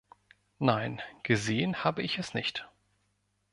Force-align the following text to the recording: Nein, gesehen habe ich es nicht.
Nein, 0.57 0.99
gesehen 1.21 1.83
habe 1.83 2.01
ich 2.01 2.17
es 2.17 2.33
nicht. 2.33 2.67